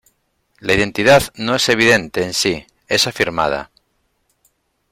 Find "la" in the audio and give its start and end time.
0.59-0.73